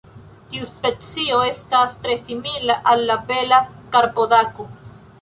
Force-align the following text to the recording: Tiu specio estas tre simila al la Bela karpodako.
Tiu 0.53 0.63
specio 0.69 1.41
estas 1.49 1.95
tre 2.07 2.17
simila 2.23 2.81
al 2.95 3.07
la 3.13 3.21
Bela 3.31 3.63
karpodako. 3.99 4.71